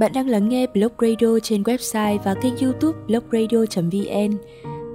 [0.00, 4.36] Bạn đang lắng nghe Blog Radio trên website và kênh youtube blogradio.vn.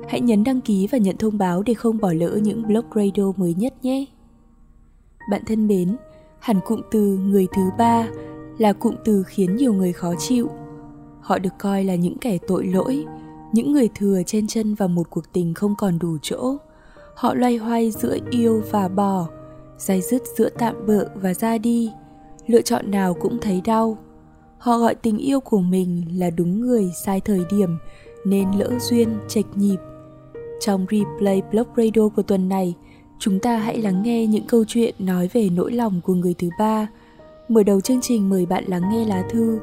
[0.08, 3.32] Hãy nhấn đăng ký và nhận thông báo để không bỏ lỡ những blog radio
[3.38, 4.06] mới nhất nhé.
[5.32, 5.96] Bạn thân mến,
[6.40, 8.08] hẳn cụm từ người thứ ba
[8.58, 10.50] là cụm từ khiến nhiều người khó chịu.
[11.22, 13.06] Họ được coi là những kẻ tội lỗi,
[13.54, 16.58] những người thừa trên chân vào một cuộc tình không còn đủ chỗ.
[17.16, 19.28] Họ loay hoay giữa yêu và bỏ,
[19.78, 21.92] dai dứt giữa tạm bợ và ra đi.
[22.48, 23.98] Lựa chọn nào cũng thấy đau.
[24.66, 27.78] Họ gọi tình yêu của mình là đúng người sai thời điểm
[28.26, 29.78] nên lỡ duyên chệch nhịp.
[30.60, 32.74] Trong replay blog radio của tuần này,
[33.20, 36.50] chúng ta hãy lắng nghe những câu chuyện nói về nỗi lòng của người thứ
[36.60, 36.88] ba.
[37.48, 39.60] Mở đầu chương trình mời bạn lắng nghe lá thư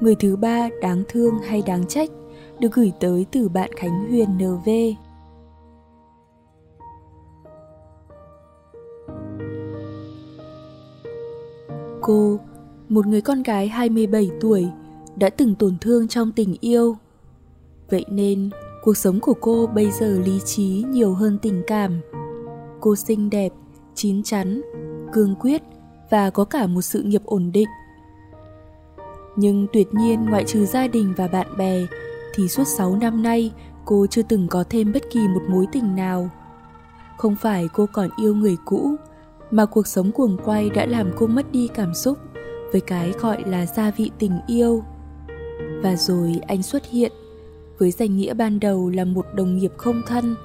[0.00, 2.10] Người thứ ba đáng thương hay đáng trách
[2.58, 4.68] được gửi tới từ bạn Khánh Huyền NV.
[12.00, 12.38] Cô,
[12.88, 14.68] một người con gái 27 tuổi,
[15.16, 16.96] đã từng tổn thương trong tình yêu.
[17.90, 18.50] Vậy nên,
[18.82, 22.00] cuộc sống của cô bây giờ lý trí nhiều hơn tình cảm.
[22.80, 23.52] Cô xinh đẹp,
[23.94, 24.62] chín chắn,
[25.12, 25.62] cương quyết
[26.10, 27.68] và có cả một sự nghiệp ổn định.
[29.36, 31.86] Nhưng tuyệt nhiên ngoại trừ gia đình và bạn bè
[32.34, 33.52] thì suốt 6 năm nay
[33.84, 36.30] cô chưa từng có thêm bất kỳ một mối tình nào.
[37.16, 38.94] Không phải cô còn yêu người cũ,
[39.50, 42.18] mà cuộc sống cuồng quay đã làm cô mất đi cảm xúc
[42.72, 44.82] với cái gọi là gia vị tình yêu.
[45.82, 47.12] Và rồi anh xuất hiện
[47.78, 50.36] với danh nghĩa ban đầu là một đồng nghiệp không thân.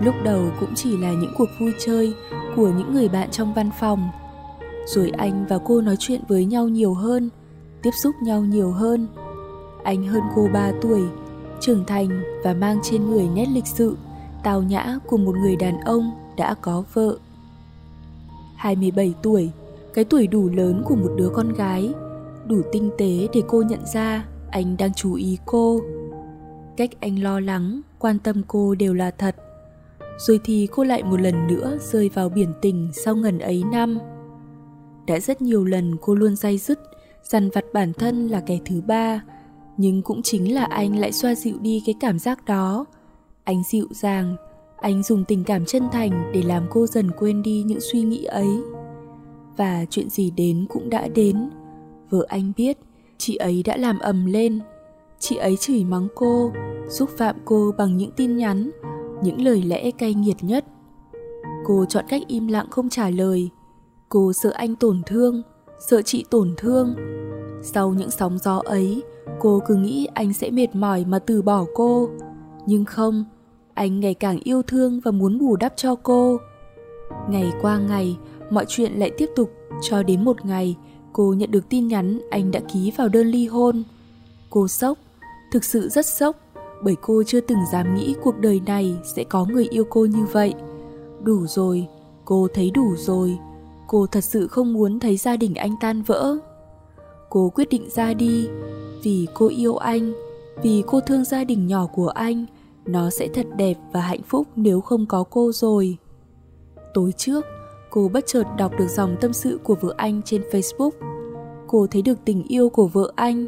[0.00, 2.14] Lúc đầu cũng chỉ là những cuộc vui chơi
[2.56, 4.08] của những người bạn trong văn phòng.
[4.86, 7.30] Rồi anh và cô nói chuyện với nhau nhiều hơn,
[7.82, 9.06] tiếp xúc nhau nhiều hơn.
[9.84, 11.02] Anh hơn cô 3 tuổi,
[11.60, 13.96] trưởng thành và mang trên người nét lịch sự,
[14.42, 17.18] tào nhã của một người đàn ông đã có vợ.
[18.56, 19.50] 27 tuổi,
[19.96, 21.94] cái tuổi đủ lớn của một đứa con gái,
[22.46, 25.80] đủ tinh tế để cô nhận ra anh đang chú ý cô.
[26.76, 29.36] Cách anh lo lắng, quan tâm cô đều là thật.
[30.18, 33.98] Rồi thì cô lại một lần nữa rơi vào biển tình sau ngần ấy năm.
[35.06, 36.80] Đã rất nhiều lần cô luôn day dứt,
[37.22, 39.20] dằn vặt bản thân là kẻ thứ ba,
[39.76, 42.84] nhưng cũng chính là anh lại xoa dịu đi cái cảm giác đó.
[43.44, 44.36] Anh dịu dàng,
[44.80, 48.24] anh dùng tình cảm chân thành để làm cô dần quên đi những suy nghĩ
[48.24, 48.48] ấy
[49.56, 51.50] và chuyện gì đến cũng đã đến.
[52.10, 52.78] Vợ anh biết,
[53.18, 54.60] chị ấy đã làm ầm lên.
[55.18, 56.52] Chị ấy chửi mắng cô,
[56.88, 58.70] xúc phạm cô bằng những tin nhắn,
[59.22, 60.64] những lời lẽ cay nghiệt nhất.
[61.64, 63.50] Cô chọn cách im lặng không trả lời.
[64.08, 65.42] Cô sợ anh tổn thương,
[65.88, 66.94] sợ chị tổn thương.
[67.62, 69.02] Sau những sóng gió ấy,
[69.40, 72.08] cô cứ nghĩ anh sẽ mệt mỏi mà từ bỏ cô.
[72.66, 73.24] Nhưng không,
[73.74, 76.38] anh ngày càng yêu thương và muốn bù đắp cho cô.
[77.30, 78.16] Ngày qua ngày
[78.50, 79.50] mọi chuyện lại tiếp tục
[79.82, 80.76] cho đến một ngày
[81.12, 83.82] cô nhận được tin nhắn anh đã ký vào đơn ly hôn.
[84.50, 84.98] Cô sốc,
[85.52, 86.36] thực sự rất sốc,
[86.82, 90.24] bởi cô chưa từng dám nghĩ cuộc đời này sẽ có người yêu cô như
[90.32, 90.54] vậy.
[91.22, 91.86] Đủ rồi,
[92.24, 93.38] cô thấy đủ rồi,
[93.86, 96.36] cô thật sự không muốn thấy gia đình anh tan vỡ.
[97.30, 98.48] Cô quyết định ra đi,
[99.02, 100.12] vì cô yêu anh,
[100.62, 102.46] vì cô thương gia đình nhỏ của anh,
[102.84, 105.96] nó sẽ thật đẹp và hạnh phúc nếu không có cô rồi.
[106.94, 107.44] Tối trước
[107.96, 110.90] cô bất chợt đọc được dòng tâm sự của vợ anh trên facebook.
[111.66, 113.46] Cô thấy được tình yêu của vợ anh,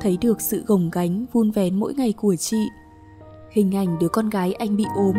[0.00, 2.68] thấy được sự gồng gánh, vun vén mỗi ngày của chị.
[3.50, 5.14] Hình ảnh đứa con gái anh bị ốm,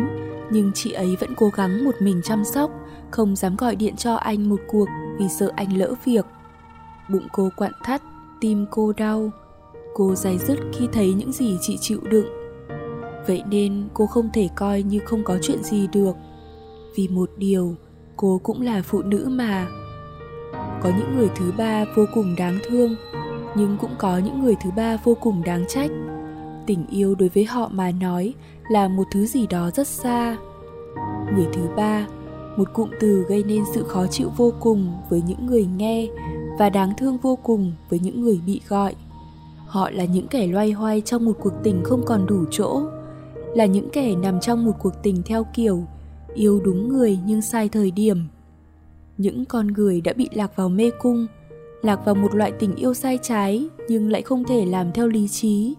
[0.50, 2.70] nhưng chị ấy vẫn cố gắng một mình chăm sóc,
[3.10, 4.88] không dám gọi điện cho anh một cuộc
[5.18, 6.26] vì sợ anh lỡ việc.
[7.10, 8.02] Bụng cô quặn thắt,
[8.40, 9.30] tim cô đau.
[9.94, 12.26] Cô dày dứt khi thấy những gì chị chịu đựng.
[13.26, 16.16] Vậy nên cô không thể coi như không có chuyện gì được.
[16.96, 17.76] Vì một điều
[18.18, 19.66] cô cũng là phụ nữ mà.
[20.52, 22.96] Có những người thứ ba vô cùng đáng thương,
[23.54, 25.90] nhưng cũng có những người thứ ba vô cùng đáng trách.
[26.66, 28.34] Tình yêu đối với họ mà nói
[28.70, 30.36] là một thứ gì đó rất xa.
[31.34, 32.06] Người thứ ba,
[32.56, 36.08] một cụm từ gây nên sự khó chịu vô cùng với những người nghe
[36.58, 38.94] và đáng thương vô cùng với những người bị gọi.
[39.66, 42.82] Họ là những kẻ loay hoay trong một cuộc tình không còn đủ chỗ,
[43.54, 45.84] là những kẻ nằm trong một cuộc tình theo kiểu
[46.38, 48.18] yêu đúng người nhưng sai thời điểm.
[49.18, 51.26] Những con người đã bị lạc vào mê cung,
[51.82, 55.28] lạc vào một loại tình yêu sai trái nhưng lại không thể làm theo lý
[55.28, 55.74] trí.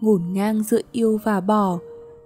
[0.00, 1.78] Ngổn ngang giữa yêu và bỏ,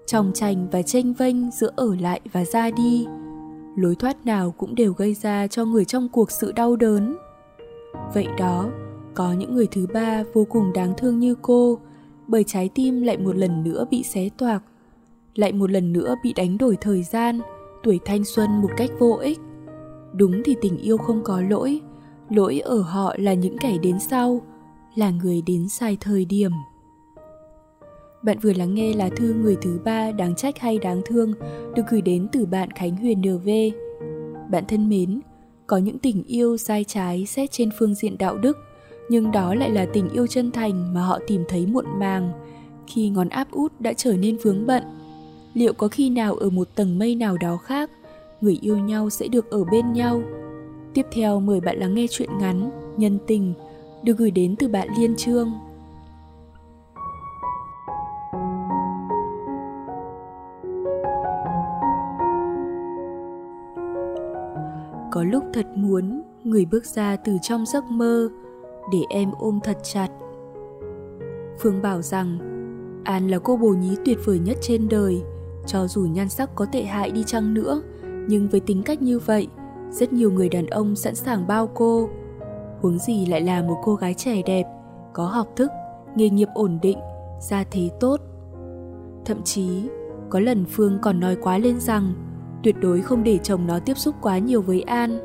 [0.07, 3.07] trong tranh và tranh vênh giữa ở lại và ra đi,
[3.77, 7.17] lối thoát nào cũng đều gây ra cho người trong cuộc sự đau đớn.
[8.15, 8.71] Vậy đó,
[9.15, 11.79] có những người thứ ba vô cùng đáng thương như cô,
[12.27, 14.63] bởi trái tim lại một lần nữa bị xé toạc,
[15.35, 17.41] lại một lần nữa bị đánh đổi thời gian
[17.83, 19.39] tuổi thanh xuân một cách vô ích
[20.13, 21.81] đúng thì tình yêu không có lỗi
[22.31, 24.43] lỗi ở họ là những kẻ đến sau
[24.95, 26.51] là người đến sai thời điểm
[28.23, 31.33] bạn vừa lắng nghe là thư người thứ ba đáng trách hay đáng thương
[31.75, 33.49] được gửi đến từ bạn Khánh Huyền NV.
[34.51, 35.21] Bạn thân mến,
[35.67, 38.59] có những tình yêu sai trái xét trên phương diện đạo đức,
[39.09, 42.33] nhưng đó lại là tình yêu chân thành mà họ tìm thấy muộn màng
[42.87, 44.83] khi ngón áp út đã trở nên vướng bận.
[45.55, 47.91] Liệu có khi nào ở một tầng mây nào đó khác,
[48.41, 50.23] người yêu nhau sẽ được ở bên nhau?
[50.95, 53.55] Tiếp theo mời bạn lắng nghe chuyện ngắn Nhân tình
[54.03, 55.53] được gửi đến từ bạn Liên Trương.
[65.13, 68.29] Có lúc thật muốn người bước ra từ trong giấc mơ
[68.93, 70.09] để em ôm thật chặt.
[71.59, 72.39] Phương bảo rằng
[73.05, 75.23] an là cô bồ nhí tuyệt vời nhất trên đời
[75.73, 77.83] cho dù nhan sắc có tệ hại đi chăng nữa
[78.29, 79.49] nhưng với tính cách như vậy
[79.91, 82.09] rất nhiều người đàn ông sẵn sàng bao cô
[82.81, 84.65] huống gì lại là một cô gái trẻ đẹp
[85.13, 85.71] có học thức
[86.17, 86.99] nghề nghiệp ổn định
[87.41, 88.21] gia thế tốt
[89.25, 89.83] thậm chí
[90.31, 92.13] có lần phương còn nói quá lên rằng
[92.63, 95.19] tuyệt đối không để chồng nó tiếp xúc quá nhiều với An.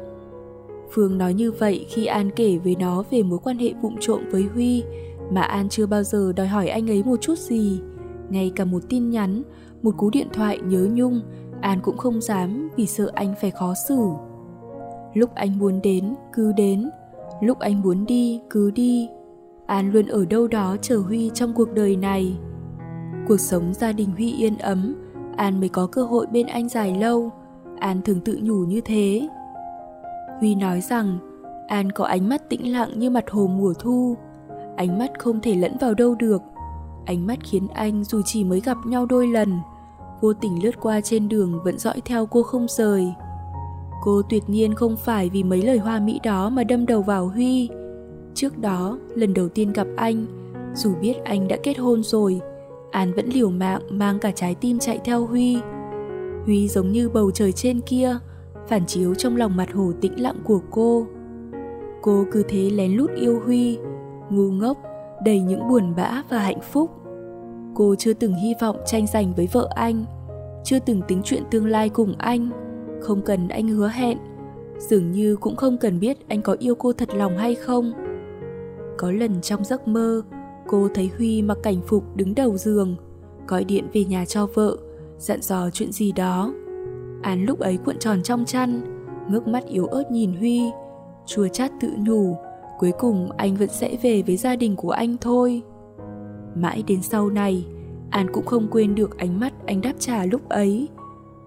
[0.92, 4.22] Phương nói như vậy khi An kể với nó về mối quan hệ vụng trộm
[4.32, 4.84] với Huy
[5.32, 7.80] mà An chưa bao giờ đòi hỏi anh ấy một chút gì.
[8.30, 9.42] Ngay cả một tin nhắn,
[9.86, 11.22] một cú điện thoại nhớ nhung,
[11.62, 14.10] An cũng không dám vì sợ anh phải khó xử.
[15.14, 16.90] Lúc anh muốn đến, cứ đến.
[17.42, 19.10] Lúc anh muốn đi, cứ đi.
[19.66, 22.38] An luôn ở đâu đó chờ Huy trong cuộc đời này.
[23.28, 24.96] Cuộc sống gia đình Huy yên ấm,
[25.38, 27.30] An mới có cơ hội bên anh dài lâu.
[27.80, 29.28] An thường tự nhủ như thế.
[30.40, 31.18] Huy nói rằng
[31.68, 34.16] An có ánh mắt tĩnh lặng như mặt hồ mùa thu.
[34.76, 36.42] Ánh mắt không thể lẫn vào đâu được.
[37.06, 39.60] Ánh mắt khiến anh dù chỉ mới gặp nhau đôi lần,
[40.26, 43.14] vô tình lướt qua trên đường vẫn dõi theo cô không rời.
[44.04, 47.28] Cô tuyệt nhiên không phải vì mấy lời hoa mỹ đó mà đâm đầu vào
[47.28, 47.70] Huy.
[48.34, 50.26] Trước đó, lần đầu tiên gặp anh,
[50.76, 52.42] dù biết anh đã kết hôn rồi,
[52.92, 55.58] An vẫn liều mạng mang cả trái tim chạy theo Huy.
[56.46, 58.18] Huy giống như bầu trời trên kia,
[58.68, 61.06] phản chiếu trong lòng mặt hồ tĩnh lặng của cô.
[62.02, 63.78] Cô cứ thế lén lút yêu Huy,
[64.30, 64.78] ngu ngốc,
[65.26, 66.92] đầy những buồn bã và hạnh phúc.
[67.76, 70.06] Cô chưa từng hy vọng tranh giành với vợ anh,
[70.66, 72.50] chưa từng tính chuyện tương lai cùng anh,
[73.02, 74.18] không cần anh hứa hẹn,
[74.78, 77.92] dường như cũng không cần biết anh có yêu cô thật lòng hay không.
[78.98, 80.22] Có lần trong giấc mơ,
[80.68, 82.96] Cô thấy Huy mặc cảnh phục đứng đầu giường,
[83.48, 84.78] gọi điện về nhà cho vợ,
[85.18, 86.54] dặn dò chuyện gì đó.
[87.22, 88.82] Án lúc ấy cuộn tròn trong chăn,
[89.30, 90.62] ngước mắt yếu ớt nhìn Huy,
[91.26, 92.38] chua chát tự nhủ,
[92.80, 95.62] cuối cùng anh vẫn sẽ về với gia đình của anh thôi.
[96.56, 97.66] Mãi đến sau này,
[98.10, 100.88] An cũng không quên được ánh mắt anh đáp trả lúc ấy.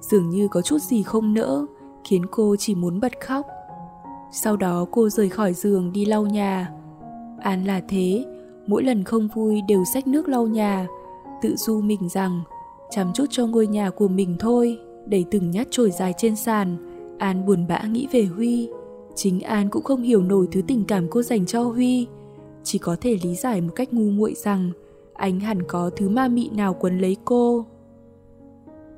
[0.01, 1.67] Dường như có chút gì không nỡ,
[2.05, 3.47] khiến cô chỉ muốn bật khóc.
[4.33, 6.73] Sau đó cô rời khỏi giường đi lau nhà.
[7.41, 8.25] An là thế,
[8.67, 10.87] mỗi lần không vui đều xách nước lau nhà,
[11.43, 12.43] tự du mình rằng
[12.91, 16.77] chăm chút cho ngôi nhà của mình thôi, đẩy từng nhát trồi dài trên sàn.
[17.19, 18.69] An buồn bã nghĩ về Huy.
[19.15, 22.07] Chính An cũng không hiểu nổi thứ tình cảm cô dành cho Huy.
[22.65, 24.71] Chỉ có thể lý giải một cách ngu muội rằng
[25.19, 27.67] anh hẳn có thứ ma mị nào quấn lấy cô.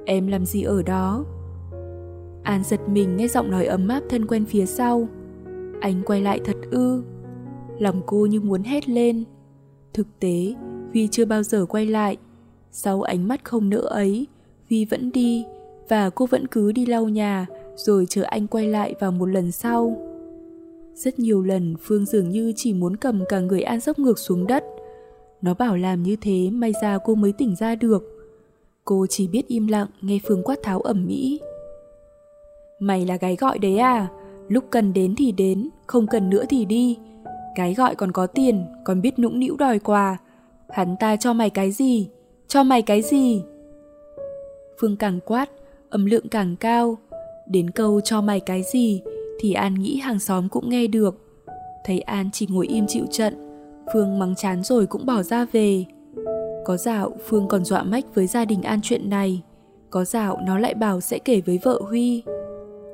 [0.05, 1.25] Em làm gì ở đó?
[2.43, 5.09] An giật mình nghe giọng nói ấm áp thân quen phía sau.
[5.81, 7.03] Anh quay lại thật ư.
[7.79, 9.25] Lòng cô như muốn hét lên,
[9.93, 10.55] Thực tế,
[10.93, 12.17] Huy chưa bao giờ quay lại.
[12.73, 14.27] Sau ánh mắt không nỡ ấy,
[14.69, 15.45] Huy vẫn đi
[15.89, 19.53] và cô vẫn cứ đi lau nhà rồi chờ anh quay lại vào một lần
[19.53, 19.97] sau.
[20.95, 24.47] Rất nhiều lần Phương dường như chỉ muốn cầm cả người An dốc ngược xuống
[24.47, 24.65] đất.
[25.43, 28.03] Nó bảo làm như thế may ra cô mới tỉnh ra được.
[28.85, 31.41] Cô chỉ biết im lặng nghe Phương quát tháo ẩm mỹ.
[32.81, 34.09] Mày là gái gọi đấy à?
[34.49, 36.99] Lúc cần đến thì đến, không cần nữa thì đi.
[37.55, 40.19] Cái gọi còn có tiền, còn biết nũng nĩu đòi quà.
[40.69, 42.09] Hắn ta cho mày cái gì?
[42.49, 43.43] Cho mày cái gì?
[44.81, 45.51] Phương càng quát,
[45.91, 46.99] âm lượng càng cao.
[47.47, 49.03] Đến câu cho mày cái gì
[49.41, 51.19] thì An nghĩ hàng xóm cũng nghe được.
[51.85, 53.50] Thấy An chỉ ngồi im chịu trận,
[53.93, 55.85] Phương mắng chán rồi cũng bỏ ra về.
[56.65, 59.43] Có dạo Phương còn dọa mách với gia đình An chuyện này.
[59.91, 62.23] Có dạo nó lại bảo sẽ kể với vợ Huy.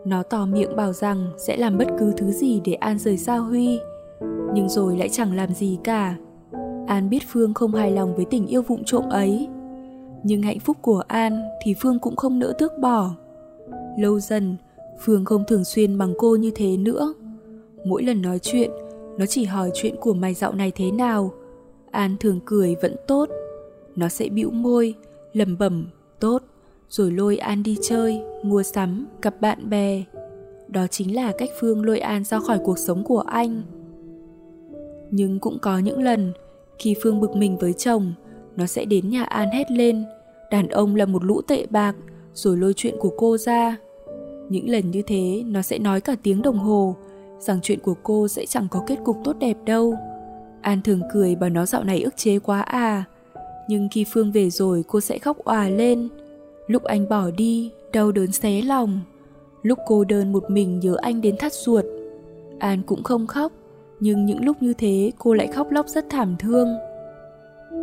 [0.04, 3.36] Nó tỏ miệng bảo rằng sẽ làm bất cứ thứ gì để An rời xa
[3.36, 3.78] Huy
[4.56, 6.16] nhưng rồi lại chẳng làm gì cả.
[6.86, 9.48] An biết Phương không hài lòng với tình yêu vụng trộm ấy.
[10.22, 13.10] Nhưng hạnh phúc của An thì Phương cũng không nỡ tước bỏ.
[13.98, 14.56] Lâu dần,
[15.00, 17.14] Phương không thường xuyên bằng cô như thế nữa.
[17.84, 18.70] Mỗi lần nói chuyện,
[19.18, 21.32] nó chỉ hỏi chuyện của mày dạo này thế nào.
[21.90, 23.28] An thường cười vẫn tốt.
[23.96, 24.94] Nó sẽ bĩu môi,
[25.32, 25.86] lầm bẩm
[26.20, 26.42] tốt,
[26.88, 30.04] rồi lôi An đi chơi, mua sắm, gặp bạn bè.
[30.68, 33.62] Đó chính là cách Phương lôi An ra khỏi cuộc sống của anh.
[35.10, 36.32] Nhưng cũng có những lần
[36.78, 38.12] khi Phương bực mình với chồng,
[38.56, 40.04] nó sẽ đến nhà An hét lên,
[40.50, 41.96] đàn ông là một lũ tệ bạc,
[42.34, 43.76] rồi lôi chuyện của cô ra.
[44.48, 46.96] Những lần như thế nó sẽ nói cả tiếng đồng hồ
[47.38, 49.94] rằng chuyện của cô sẽ chẳng có kết cục tốt đẹp đâu.
[50.60, 53.04] An thường cười bảo nó dạo này ức chế quá à.
[53.68, 56.08] Nhưng khi Phương về rồi cô sẽ khóc òa lên.
[56.66, 59.00] Lúc anh bỏ đi, đau đớn xé lòng.
[59.62, 61.84] Lúc cô đơn một mình nhớ anh đến thắt ruột.
[62.58, 63.52] An cũng không khóc,
[64.00, 66.68] nhưng những lúc như thế cô lại khóc lóc rất thảm thương.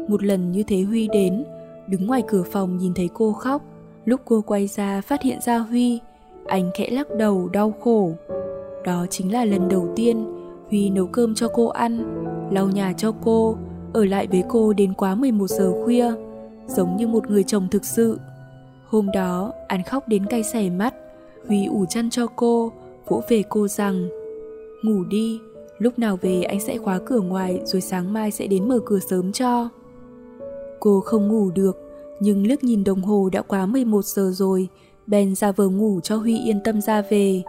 [0.08, 1.44] Một lần như thế Huy đến,
[1.88, 3.62] đứng ngoài cửa phòng nhìn thấy cô khóc.
[4.06, 6.00] Lúc cô quay ra phát hiện ra Huy,
[6.48, 8.12] anh khẽ lắc đầu đau khổ.
[8.86, 10.26] Đó chính là lần đầu tiên
[10.70, 13.58] Huy nấu cơm cho cô ăn, lau nhà cho cô,
[13.94, 16.12] ở lại với cô đến quá 11 giờ khuya,
[16.68, 18.20] giống như một người chồng thực sự.
[18.88, 20.94] Hôm đó, anh khóc đến cay xẻ mắt,
[21.48, 22.72] Huy ủ chăn cho cô,
[23.08, 24.10] vỗ về cô rằng
[24.84, 25.40] Ngủ đi,
[25.78, 29.00] lúc nào về anh sẽ khóa cửa ngoài rồi sáng mai sẽ đến mở cửa
[29.00, 29.70] sớm cho.
[30.80, 31.78] Cô không ngủ được,
[32.20, 34.68] nhưng liếc nhìn đồng hồ đã quá 11 giờ rồi,
[35.08, 37.42] bèn ra vờ ngủ cho Huy yên tâm ra về,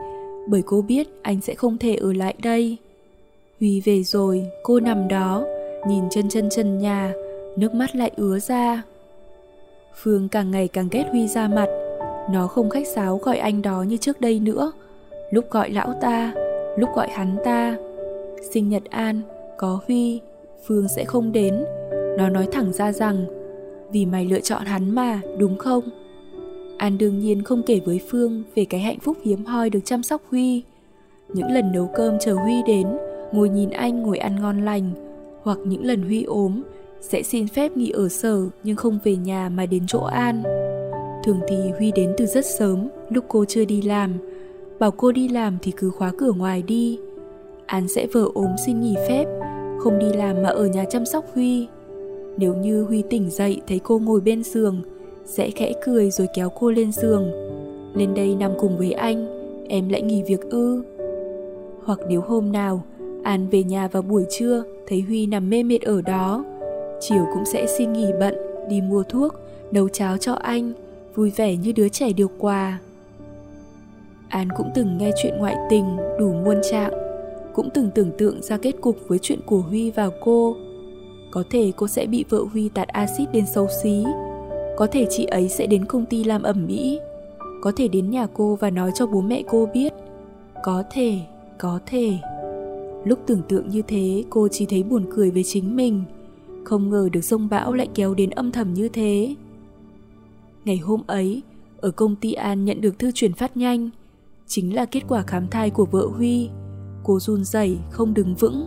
[0.49, 2.77] bởi cô biết anh sẽ không thể ở lại đây.
[3.61, 5.45] Huy về rồi, cô nằm đó,
[5.89, 7.13] nhìn chân chân chân nhà,
[7.57, 8.83] nước mắt lại ứa ra.
[10.03, 11.69] Phương càng ngày càng ghét Huy ra mặt,
[12.31, 14.73] nó không khách sáo gọi anh đó như trước đây nữa,
[15.31, 16.35] lúc gọi lão ta,
[16.79, 17.77] lúc gọi hắn ta.
[18.53, 19.21] Sinh nhật An,
[19.59, 20.21] có Huy,
[20.67, 21.65] Phương sẽ không đến.
[22.19, 23.27] Nó nói thẳng ra rằng,
[23.93, 25.85] vì mày lựa chọn hắn mà, đúng không?
[26.78, 30.02] An đương nhiên không kể với Phương về cái hạnh phúc hiếm hoi được chăm
[30.02, 30.62] sóc Huy.
[31.28, 32.87] Những lần nấu cơm chờ Huy đến,
[33.33, 34.90] ngồi nhìn anh ngồi ăn ngon lành,
[35.43, 36.62] hoặc những lần Huy ốm,
[37.00, 40.43] sẽ xin phép nghỉ ở sở nhưng không về nhà mà đến chỗ An.
[41.25, 44.12] Thường thì Huy đến từ rất sớm, lúc cô chưa đi làm.
[44.78, 46.99] Bảo cô đi làm thì cứ khóa cửa ngoài đi.
[47.66, 49.25] An sẽ vờ ốm xin nghỉ phép,
[49.78, 51.66] không đi làm mà ở nhà chăm sóc Huy.
[52.37, 54.83] Nếu như Huy tỉnh dậy thấy cô ngồi bên giường,
[55.26, 57.31] sẽ khẽ cười rồi kéo cô lên giường.
[57.95, 59.26] Lên đây nằm cùng với anh,
[59.69, 60.83] em lại nghỉ việc ư.
[61.85, 62.83] Hoặc nếu hôm nào
[63.25, 66.45] An về nhà vào buổi trưa thấy Huy nằm mê mệt ở đó,
[67.00, 68.35] chiều cũng sẽ xin nghỉ bận
[68.69, 69.35] đi mua thuốc,
[69.71, 70.73] nấu cháo cho anh,
[71.14, 72.78] vui vẻ như đứa trẻ được quà.
[74.28, 76.93] An cũng từng nghe chuyện ngoại tình đủ muôn trạng,
[77.54, 80.57] cũng từng tưởng tượng ra kết cục với chuyện của Huy và cô.
[81.31, 84.04] Có thể cô sẽ bị vợ Huy tạt axit đến xấu xí,
[84.76, 87.00] có thể chị ấy sẽ đến công ty làm ẩm mỹ.
[87.62, 89.93] Có thể đến nhà cô và nói cho bố mẹ cô biết.
[90.62, 91.21] Có thể
[91.59, 92.19] có thể.
[93.04, 96.04] Lúc tưởng tượng như thế, cô chỉ thấy buồn cười với chính mình.
[96.64, 99.35] Không ngờ được sông bão lại kéo đến âm thầm như thế.
[100.64, 101.43] Ngày hôm ấy,
[101.81, 103.90] ở công ty an nhận được thư chuyển phát nhanh.
[104.47, 106.49] Chính là kết quả khám thai của vợ huy.
[107.04, 108.66] Cô run rẩy, không đứng vững.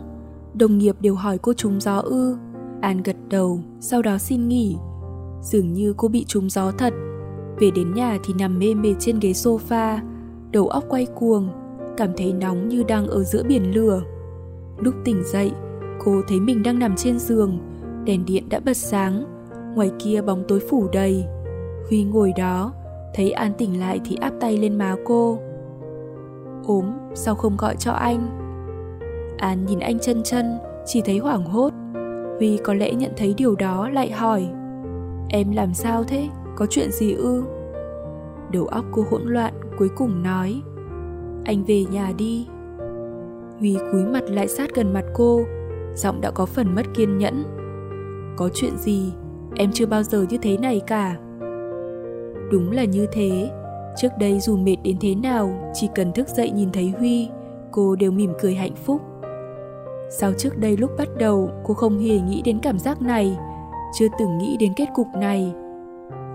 [0.54, 2.36] Đồng nghiệp đều hỏi cô trúng gió ư.
[2.80, 4.76] An gật đầu, sau đó xin nghỉ.
[5.42, 6.92] Dường như cô bị trúng gió thật.
[7.60, 9.98] Về đến nhà thì nằm mê mệt trên ghế sofa,
[10.50, 11.48] Đầu óc quay cuồng,
[11.96, 14.02] Cảm thấy nóng như đang ở giữa biển lửa.
[14.78, 15.52] Lúc tỉnh dậy,
[16.04, 17.58] Cô thấy mình đang nằm trên giường,
[18.04, 19.24] Đèn điện đã bật sáng,
[19.74, 21.24] Ngoài kia bóng tối phủ đầy.
[21.88, 22.72] Huy ngồi đó,
[23.14, 25.38] Thấy An tỉnh lại thì áp tay lên má cô.
[26.66, 28.28] Ốm, sao không gọi cho anh?
[29.38, 31.72] An nhìn anh chân chân, Chỉ thấy hoảng hốt.
[32.38, 34.48] Huy có lẽ nhận thấy điều đó lại hỏi.
[35.28, 36.28] Em làm sao thế?
[36.56, 37.44] Có chuyện gì ư?
[38.52, 40.62] Đầu óc cô hỗn loạn, cuối cùng nói.
[41.44, 42.46] Anh về nhà đi.
[43.60, 45.40] Huy cúi mặt lại sát gần mặt cô.
[45.94, 47.44] Giọng đã có phần mất kiên nhẫn.
[48.36, 49.12] Có chuyện gì?
[49.56, 51.16] Em chưa bao giờ như thế này cả.
[52.52, 53.50] Đúng là như thế.
[53.96, 57.28] Trước đây dù mệt đến thế nào, Chỉ cần thức dậy nhìn thấy Huy,
[57.72, 59.00] Cô đều mỉm cười hạnh phúc.
[60.10, 63.36] Sao trước đây lúc bắt đầu, Cô không hề nghĩ đến cảm giác này?
[63.92, 65.54] Chưa từng nghĩ đến kết cục này.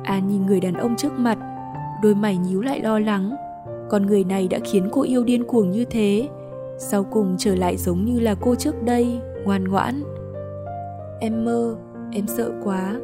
[0.03, 1.37] An nhìn người đàn ông trước mặt,
[2.01, 3.35] đôi mày nhíu lại lo lắng.
[3.89, 6.29] Con người này đã khiến cô yêu điên cuồng như thế,
[6.77, 10.03] sau cùng trở lại giống như là cô trước đây, ngoan ngoãn.
[11.19, 11.75] Em mơ,
[12.11, 12.95] em sợ quá.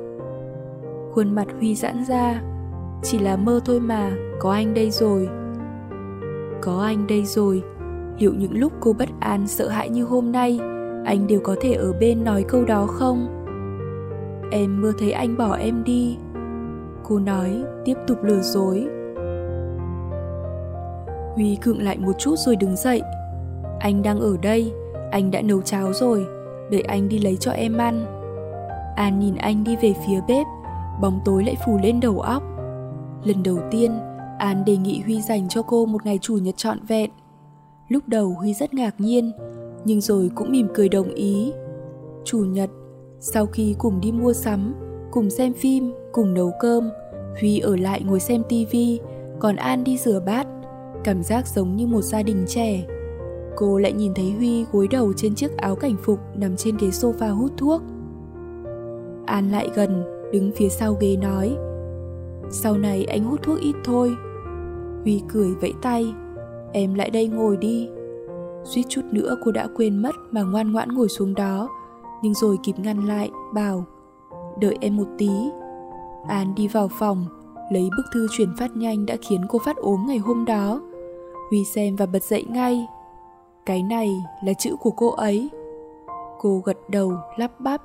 [1.14, 2.42] Khuôn mặt huy giãn ra,
[3.04, 5.30] chỉ là mơ thôi mà, có anh đây rồi.
[6.62, 7.64] Có anh đây rồi,
[8.20, 10.60] liệu những lúc cô bất an, sợ hãi như hôm nay,
[11.06, 13.39] anh đều có thể ở bên nói câu đó không?
[14.52, 16.18] Em mơ thấy anh bỏ em đi.
[17.04, 18.88] Cô nói tiếp tục lừa dối.
[21.36, 23.02] Huy cựng lại một chút rồi đứng dậy.
[23.80, 24.74] Anh đang ở đây
[25.12, 26.26] Anh đã nấu cháo rồi
[26.72, 28.06] Để anh đi lấy cho em ăn.
[28.96, 30.48] An nhìn anh đi về phía bếp
[31.02, 32.44] Bóng tối lại phủ lên đầu óc.
[33.24, 33.92] Lần đầu tiên
[34.38, 37.10] An đề nghị Huy dành cho cô một ngày chủ nhật trọn vẹn.
[37.88, 39.32] Lúc đầu Huy rất ngạc nhiên
[39.86, 41.54] nhưng rồi cũng mỉm cười đồng ý.
[42.26, 42.70] Chủ nhật,
[43.20, 44.76] sau khi cùng đi mua sắm,
[45.12, 46.90] cùng xem phim, cùng nấu cơm,
[47.40, 49.00] Huy ở lại ngồi xem tivi,
[49.40, 50.48] còn An đi rửa bát,
[51.04, 52.86] cảm giác giống như một gia đình trẻ.
[53.56, 56.88] Cô lại nhìn thấy Huy gối đầu trên chiếc áo cảnh phục nằm trên ghế
[56.88, 57.82] sofa hút thuốc.
[59.26, 61.58] An lại gần, đứng phía sau ghế nói
[62.52, 64.16] Sau này anh hút thuốc ít thôi.
[65.04, 66.14] Huy cười vẫy tay,
[66.74, 67.90] em lại đây ngồi đi.
[68.64, 71.70] Suýt chút nữa cô đã quên mất mà ngoan ngoãn ngồi xuống đó,
[72.22, 73.86] nhưng rồi kịp ngăn lại, bảo
[74.60, 75.32] Đợi em một tí.
[76.28, 77.26] An đi vào phòng,
[77.72, 80.82] lấy bức thư chuyển phát nhanh đã khiến cô phát ốm ngày hôm đó.
[81.50, 82.88] Huy xem và bật dậy ngay.
[83.66, 85.50] Cái này là chữ của cô ấy.
[86.40, 87.82] Cô gật đầu, lắp bắp.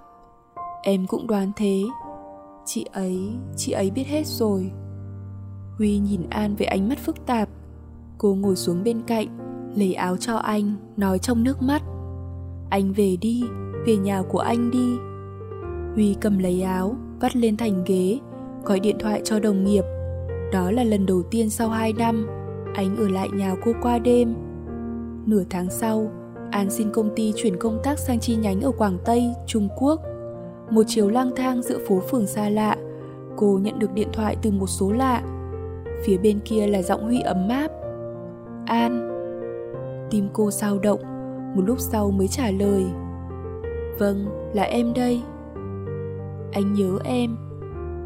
[0.83, 1.83] Em cũng đoán thế.
[2.65, 3.19] Chị ấy,
[3.57, 4.71] chị ấy biết hết rồi.
[5.79, 7.49] Huy nhìn An với ánh mắt phức tạp.
[8.19, 9.27] Cô ngồi xuống bên cạnh,
[9.77, 11.83] lấy áo cho anh, nói trong nước mắt.
[12.71, 13.43] Anh về đi,
[13.87, 14.99] về nhà của anh đi.
[15.95, 18.19] Huy cầm lấy áo, vắt lên thành ghế,
[18.65, 19.85] gọi điện thoại cho đồng nghiệp.
[20.53, 22.27] Đó là lần đầu tiên sau 2 năm,
[22.75, 24.35] anh ở lại nhà cô qua đêm.
[25.27, 26.11] Nửa tháng sau,
[26.51, 30.01] An xin công ty chuyển công tác sang chi nhánh ở Quảng Tây, Trung Quốc.
[30.71, 32.77] Một chiều lang thang giữa phố phường xa lạ,
[33.37, 35.23] cô nhận được điện thoại từ một số lạ.
[36.05, 37.71] Phía bên kia là giọng Huy ấm áp.
[38.67, 39.11] An.
[40.11, 41.01] Tim cô sao động,
[41.57, 42.85] một lúc sau mới trả lời.
[43.99, 45.23] Vâng, là em đây.
[46.53, 47.37] Anh nhớ em.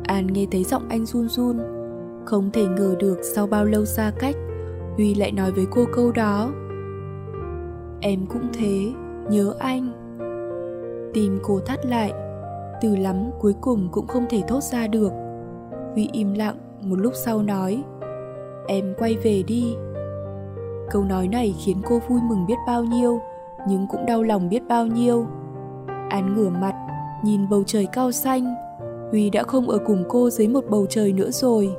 [0.04, 1.58] An nghe thấy giọng anh run run.
[2.24, 4.36] Không thể ngờ được sau bao lâu xa cách,
[4.96, 6.50] Huy lại nói với cô câu đó.
[8.00, 8.92] Em cũng thế,
[9.30, 9.92] nhớ anh.
[11.14, 12.12] Tim cô thắt lại,
[12.82, 15.12] từ lắm cuối cùng cũng không thể thốt ra được.
[15.94, 17.82] Huy im lặng một lúc sau nói,
[18.66, 19.76] em quay về đi.
[20.90, 23.20] Câu nói này khiến cô vui mừng biết bao nhiêu,
[23.68, 25.26] nhưng cũng đau lòng biết bao nhiêu.
[26.08, 26.74] An ngửa mặt,
[27.24, 28.54] nhìn bầu trời cao xanh.
[29.10, 31.70] Huy đã không ở cùng cô dưới một bầu trời nữa rồi.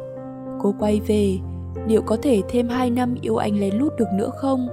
[0.60, 1.38] Cô quay về,
[1.88, 4.68] liệu có thể thêm hai năm yêu anh lén lút được nữa không?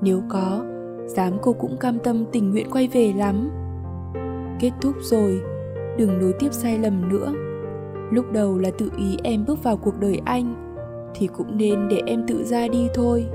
[0.00, 0.64] Nếu có,
[1.06, 3.50] dám cô cũng cam tâm tình nguyện quay về lắm.
[4.60, 5.40] Kết thúc rồi,
[5.98, 7.32] đừng nối tiếp sai lầm nữa.
[8.10, 10.76] Lúc đầu là tự ý em bước vào cuộc đời anh,
[11.14, 13.26] thì cũng nên để em tự ra đi thôi.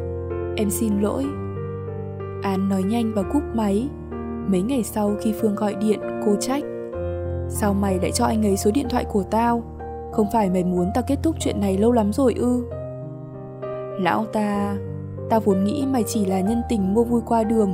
[0.55, 1.25] Em xin lỗi.
[2.43, 3.89] Án nói nhanh và cúp máy.
[4.47, 6.63] Mấy ngày sau khi Phương gọi điện, cô trách.
[7.49, 9.63] Sao mày lại cho anh ấy số điện thoại của tao?
[10.11, 12.63] Không phải mày muốn tao kết thúc chuyện này lâu lắm rồi ư?
[13.99, 14.77] Lão ta,
[15.29, 17.73] tao vốn nghĩ mày chỉ là nhân tình mua vui qua đường,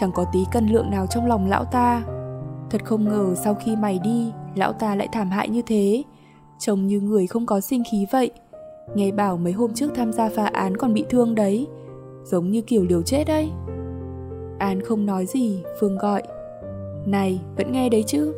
[0.00, 2.02] chẳng có tí cân lượng nào trong lòng lão ta.
[2.70, 6.02] Thật không ngờ sau khi mày đi, lão ta lại thảm hại như thế.
[6.58, 8.30] Trông như người không có sinh khí vậy.
[8.94, 11.66] Nghe bảo mấy hôm trước tham gia phá án còn bị thương đấy.
[12.24, 13.50] Giống như kiểu liều chết đấy.
[14.70, 16.22] An không nói gì, Phương gọi.
[17.06, 18.34] Này, vẫn nghe đấy chứ?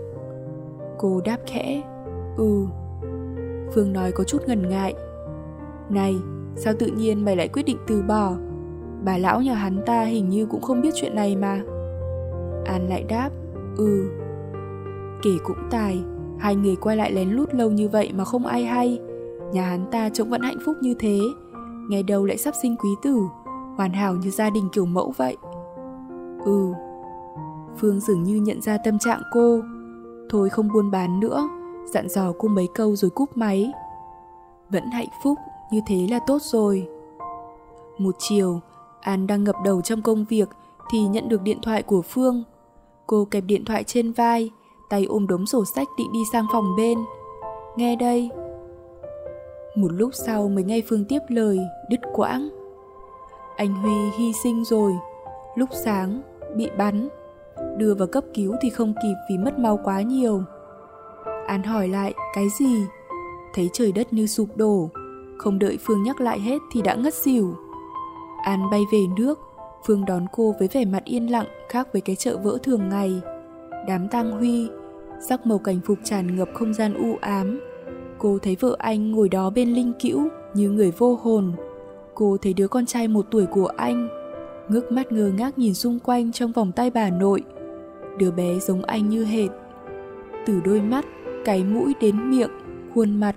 [0.98, 1.82] Cô đáp khẽ.
[2.36, 2.66] Ừ.
[3.74, 4.94] Phương nói có chút ngần ngại.
[5.90, 6.16] Này,
[6.56, 8.32] sao tự nhiên mày lại quyết định từ bỏ?
[9.04, 11.60] Bà lão nhà hắn ta hình như cũng không biết chuyện này mà.
[12.64, 13.30] An lại đáp.
[13.76, 14.10] Ừ.
[15.22, 16.02] Kể cũng tài,
[16.38, 19.00] hai người quay lại lén lút lâu như vậy mà không ai hay.
[19.52, 21.18] Nhà hắn ta trông vẫn hạnh phúc như thế,
[21.88, 23.18] ngày đầu lại sắp sinh quý tử,
[23.76, 25.36] hoàn hảo như gia đình kiểu mẫu vậy.
[26.44, 26.72] Ừ.
[27.76, 29.61] Phương dường như nhận ra tâm trạng cô,
[30.31, 31.48] thôi không buôn bán nữa,
[31.92, 33.72] dặn dò cô mấy câu rồi cúp máy.
[34.70, 35.38] Vẫn hạnh phúc,
[35.72, 36.88] như thế là tốt rồi.
[37.98, 38.61] Một chiều,
[39.00, 40.48] An đang ngập đầu trong công việc
[40.90, 42.44] thì nhận được điện thoại của Phương.
[43.07, 44.50] Cô kẹp điện thoại trên vai,
[44.90, 46.98] tay ôm đống sổ sách định đi sang phòng bên.
[47.76, 48.31] Nghe đây.
[49.76, 51.59] Một lúc sau mới nghe Phương tiếp lời,
[51.90, 52.48] đứt quãng.
[53.57, 54.92] Anh Huy hy sinh rồi,
[55.55, 56.22] lúc sáng,
[56.56, 57.08] bị bắn.
[57.76, 60.42] Đưa vào cấp cứu thì không kịp vì mất máu quá nhiều.
[61.46, 62.86] An hỏi lại, cái gì?
[63.54, 64.90] Thấy trời đất như sụp đổ,
[65.38, 67.54] không đợi Phương nhắc lại hết thì đã ngất xỉu.
[68.42, 69.38] An bay về nước,
[69.86, 73.20] Phương đón cô với vẻ mặt yên lặng khác với cái chợ vỡ thường ngày.
[73.88, 74.68] Đám tang Huy,
[75.28, 77.60] sắc màu cảnh phục tràn ngập không gian u ám.
[78.18, 81.52] Cô thấy vợ anh ngồi đó bên linh cữu như người vô hồn.
[82.14, 84.08] Cô thấy đứa con trai một tuổi của anh,
[84.68, 87.42] ngước mắt ngơ ngác nhìn xung quanh trong vòng tay bà nội.
[88.18, 89.51] Đứa bé giống anh như hệt.
[90.46, 91.05] Từ đôi mắt,
[91.44, 92.51] cái mũi đến miệng,
[92.94, 93.37] khuôn mặt.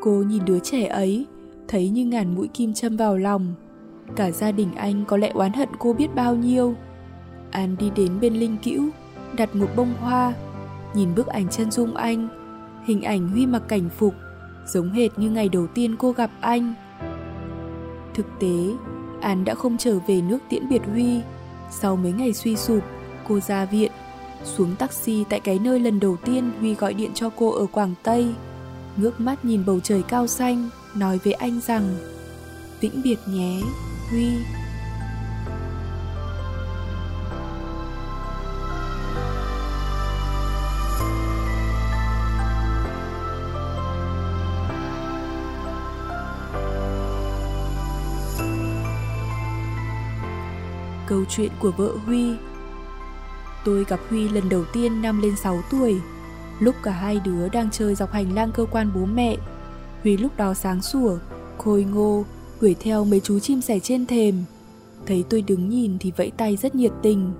[0.00, 1.26] Cô nhìn đứa trẻ ấy,
[1.68, 3.54] thấy như ngàn mũi kim châm vào lòng.
[4.16, 6.74] Cả gia đình anh có lẽ oán hận cô biết bao nhiêu.
[7.50, 8.88] An đi đến bên Linh Cữu,
[9.36, 10.34] đặt một bông hoa,
[10.94, 12.28] nhìn bức ảnh chân dung anh,
[12.84, 14.14] hình ảnh Huy mặc cảnh phục,
[14.66, 16.74] giống hệt như ngày đầu tiên cô gặp anh.
[18.14, 18.70] Thực tế,
[19.22, 21.20] An đã không trở về nước tiễn biệt Huy,
[21.70, 22.82] Sau mấy ngày suy sụp,
[23.28, 23.92] cô ra viện,
[24.44, 27.94] xuống taxi tại cái nơi lần đầu tiên Huy gọi điện cho cô ở Quảng
[28.02, 28.34] Tây.
[28.96, 31.96] Ngước mắt nhìn bầu trời cao xanh, nói với anh rằng
[32.80, 33.60] Vĩnh biệt nhé,
[34.10, 34.28] Huy.
[51.12, 52.34] Câu chuyện của vợ Huy
[53.64, 56.00] Tôi gặp Huy lần đầu tiên năm lên 6 tuổi,
[56.60, 59.36] lúc cả hai đứa đang chơi dọc hành lang cơ quan bố mẹ.
[60.02, 61.18] Huy lúc đó sáng sủa,
[61.58, 62.24] khôi ngô,
[62.60, 64.34] đuổi theo mấy chú chim sẻ trên thềm.
[65.06, 67.32] Thấy tôi đứng nhìn thì vẫy tay rất nhiệt tình.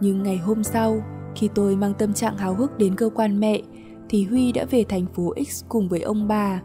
[0.00, 1.02] Nhưng ngày hôm sau,
[1.36, 3.62] khi tôi mang tâm trạng háo hức đến cơ quan mẹ,
[4.08, 6.60] thì Huy đã về thành phố X cùng với ông bà.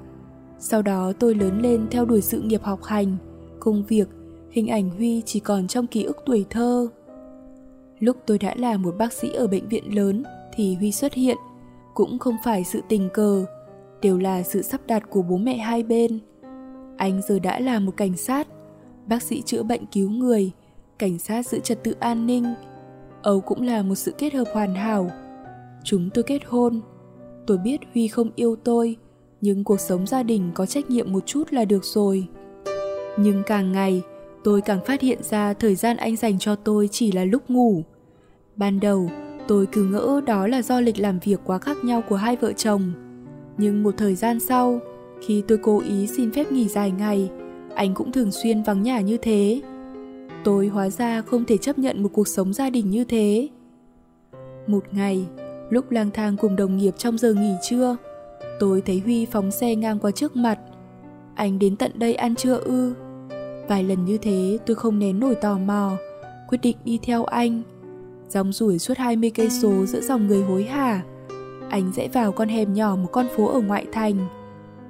[0.59, 3.17] Sau đó tôi lớn lên theo đuổi sự nghiệp học hành,
[3.59, 4.07] công việc,
[4.53, 6.87] hình ảnh Huy chỉ còn trong ký ức tuổi thơ.
[7.99, 11.37] Lúc tôi đã là một bác sĩ ở bệnh viện lớn thì Huy xuất hiện,
[11.93, 13.45] cũng không phải sự tình cờ,
[14.01, 16.19] đều là sự sắp đặt của bố mẹ hai bên.
[16.97, 18.47] Anh giờ đã là một cảnh sát,
[19.07, 20.51] bác sĩ chữa bệnh cứu người,
[20.99, 22.45] cảnh sát giữ trật tự an ninh.
[23.21, 25.09] Âu cũng là một sự kết hợp hoàn hảo.
[25.83, 26.81] Chúng tôi kết hôn.
[27.47, 28.97] Tôi biết Huy không yêu tôi,
[29.41, 32.27] nhưng cuộc sống gia đình có trách nhiệm một chút là được rồi.
[33.17, 34.01] Nhưng càng ngày,
[34.43, 37.83] tôi càng phát hiện ra thời gian anh dành cho tôi chỉ là lúc ngủ.
[38.55, 39.09] Ban đầu,
[39.47, 42.53] tôi cứ ngỡ đó là do lịch làm việc quá khác nhau của hai vợ
[42.53, 42.91] chồng.
[43.57, 44.79] Nhưng một thời gian sau,
[45.21, 47.29] khi tôi cố ý xin phép nghỉ dài ngày,
[47.75, 49.61] anh cũng thường xuyên vắng nhà như thế.
[50.43, 53.49] Tôi hóa ra không thể chấp nhận một cuộc sống gia đình như thế.
[54.67, 55.25] Một ngày,
[55.69, 57.97] lúc lang thang cùng đồng nghiệp trong giờ nghỉ trưa,
[58.59, 60.59] tôi thấy Huy phóng xe ngang qua trước mặt.
[61.35, 62.93] Anh đến tận đây ăn trưa ư?
[63.67, 65.91] Vài lần như thế tôi không nén nổi tò mò,
[66.47, 67.61] quyết định đi theo anh.
[68.29, 71.01] Dòng rủi suốt 20 cây số giữa dòng người hối hả.
[71.69, 74.27] Anh rẽ vào con hẻm nhỏ một con phố ở ngoại thành.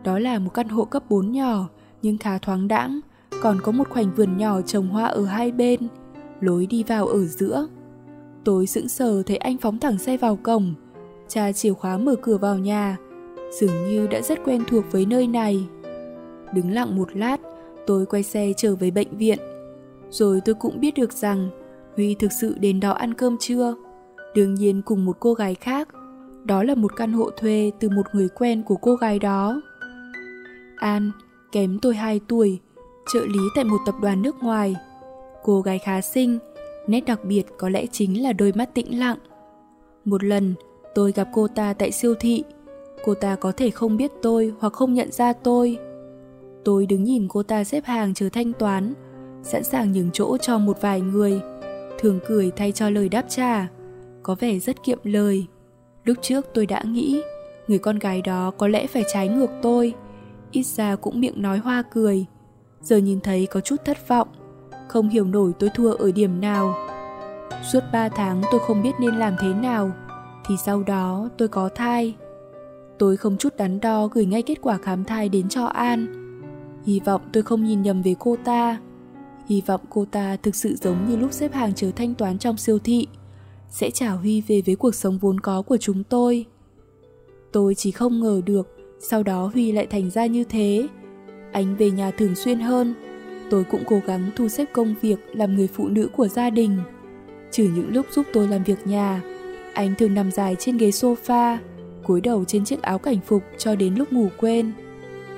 [0.04, 1.70] Đó là một căn hộ cấp 4 nhỏ,
[2.02, 3.00] nhưng khá thoáng đãng,
[3.42, 5.80] còn có một khoảnh vườn nhỏ trồng hoa ở hai bên,
[6.42, 7.68] lối đi vào ở giữa.
[8.44, 10.74] Tôi sững sờ thấy anh phóng thẳng xe vào cổng,
[11.28, 12.98] cha chìa khóa mở cửa vào nhà,
[13.60, 15.68] dường như đã rất quen thuộc với nơi này.
[16.54, 17.38] Đứng lặng một lát,
[17.88, 19.40] tôi quay xe trở về bệnh viện.
[20.10, 21.50] Rồi tôi cũng biết được rằng
[21.96, 23.76] Huy thực sự đến đó ăn cơm trưa,
[24.36, 25.90] đương nhiên cùng một cô gái khác.
[26.44, 29.62] Đó là một căn hộ thuê từ một người quen của cô gái đó.
[30.76, 31.12] An,
[31.52, 32.60] kém tôi 2 tuổi,
[33.14, 34.76] trợ lý tại một tập đoàn nước ngoài.
[35.44, 36.40] Cô gái khá xinh,
[36.88, 39.18] nét đặc biệt có lẽ chính là đôi mắt tĩnh lặng.
[40.06, 40.54] Một lần,
[40.96, 42.44] tôi gặp cô ta tại siêu thị.
[43.06, 45.78] Cô ta có thể không biết tôi hoặc không nhận ra tôi.
[46.66, 48.94] Tôi đứng nhìn cô ta xếp hàng chờ thanh toán,
[49.44, 51.42] sẵn sàng nhường chỗ cho một vài người,
[52.00, 53.68] thường cười thay cho lời đáp trả,
[54.24, 55.46] có vẻ rất kiệm lời.
[56.04, 57.22] Lúc trước tôi đã nghĩ,
[57.68, 59.94] người con gái đó có lẽ phải trái ngược tôi,
[60.52, 62.26] ít ra cũng miệng nói hoa cười.
[62.82, 64.28] Giờ nhìn thấy có chút thất vọng,
[64.88, 66.76] không hiểu nổi tôi thua ở điểm nào.
[67.72, 69.92] Suốt 3 tháng tôi không biết nên làm thế nào,
[70.48, 72.16] thì sau đó tôi có thai.
[73.00, 76.23] Tôi không chút đắn đo gửi ngay kết quả khám thai đến cho An.
[76.86, 78.80] Hy vọng tôi không nhìn nhầm về cô ta.
[79.48, 82.58] Hy vọng cô ta thực sự giống như lúc xếp hàng chờ thanh toán trong
[82.58, 83.08] siêu thị,
[83.70, 86.46] sẽ trả Huy về với cuộc sống vốn có của chúng tôi.
[87.52, 88.68] Tôi chỉ không ngờ được
[89.00, 90.88] sau đó Huy lại thành ra như thế.
[91.52, 92.94] Anh về nhà thường xuyên hơn.
[93.50, 96.78] Tôi cũng cố gắng thu xếp công việc làm người phụ nữ của gia đình.
[97.52, 99.22] Trừ những lúc giúp tôi làm việc nhà,
[99.74, 101.58] anh thường nằm dài trên ghế sofa,
[102.04, 104.72] cúi đầu trên chiếc áo cảnh phục cho đến lúc ngủ quên.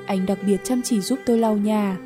[0.05, 1.97] Anh đặc biệt chăm chỉ giúp tôi lau nhà.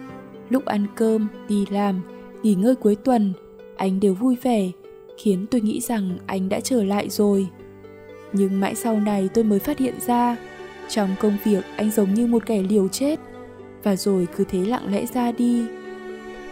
[0.49, 2.01] Lúc ăn cơm, đi làm,
[2.43, 3.33] nghỉ ngơi cuối tuần,
[3.77, 4.71] anh đều vui vẻ,
[5.17, 7.47] khiến tôi nghĩ rằng anh đã trở lại rồi.
[8.33, 10.37] Nhưng mãi sau này tôi mới phát hiện ra
[10.89, 13.19] trong công việc anh giống như một kẻ liều chết
[13.83, 15.65] Và rồi cứ thế lặng lẽ ra đi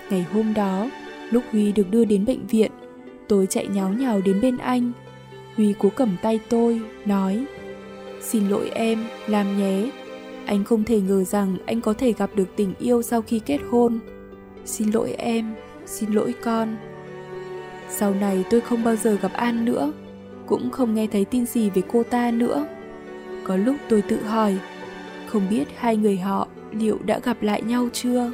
[0.10, 0.90] Ngày hôm đó
[1.32, 2.72] Lúc Huy được đưa đến bệnh viện
[3.28, 4.92] Tôi chạy nháo nhào đến bên anh
[5.56, 7.46] Huy cố cầm tay tôi Nói
[8.22, 9.90] Xin lỗi em, làm nhé
[10.48, 13.60] anh không thể ngờ rằng anh có thể gặp được tình yêu sau khi kết
[13.70, 14.00] hôn.
[14.66, 15.56] Xin lỗi em,
[15.86, 16.76] xin lỗi con.
[17.90, 19.92] Sau này tôi không bao giờ gặp An nữa
[20.46, 22.66] Cũng không nghe thấy tin gì về cô ta nữa.
[23.44, 24.58] Có lúc tôi tự hỏi,
[25.28, 28.32] không biết hai người họ liệu đã gặp lại nhau chưa?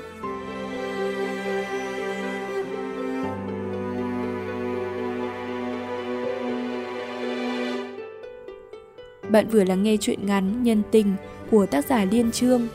[9.30, 11.16] Bạn vừa lắng nghe chuyện ngắn Nhân tình
[11.54, 12.68] của tác giả Liên Trương,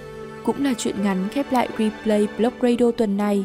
[0.44, 3.44] cũng là chuyện ngắn khép lại replay blog radio tuần này.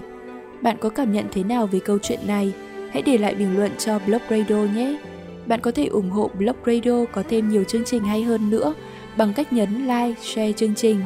[0.62, 2.54] Bạn có cảm nhận thế nào về câu chuyện này?
[2.94, 4.98] hãy để lại bình luận cho Blog Radio nhé.
[5.46, 8.74] Bạn có thể ủng hộ Blog Radio có thêm nhiều chương trình hay hơn nữa
[9.18, 11.02] bằng cách nhấn like, share chương trình.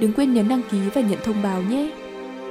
[0.00, 1.90] Đừng quên nhấn đăng ký và nhận thông báo nhé.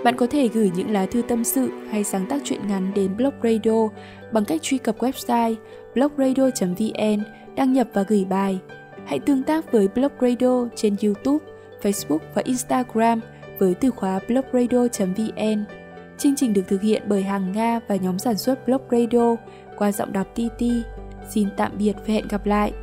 [0.03, 3.17] Bạn có thể gửi những lá thư tâm sự hay sáng tác truyện ngắn đến
[3.17, 3.89] Blog Radio
[4.31, 5.55] bằng cách truy cập website
[5.95, 7.23] blogradio.vn,
[7.55, 8.59] đăng nhập và gửi bài.
[9.07, 11.45] Hãy tương tác với Blog Radio trên YouTube,
[11.81, 13.21] Facebook và Instagram
[13.59, 15.65] với từ khóa blogradio.vn.
[16.17, 19.35] Chương trình được thực hiện bởi Hàng Nga và nhóm sản xuất Blog Radio
[19.77, 20.63] qua giọng đọc TT.
[21.29, 22.73] Xin tạm biệt và hẹn gặp lại!